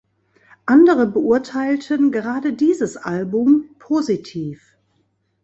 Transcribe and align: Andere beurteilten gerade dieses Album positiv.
Andere 0.65 1.05
beurteilten 1.05 2.11
gerade 2.11 2.53
dieses 2.53 2.97
Album 2.97 3.69
positiv. 3.77 4.75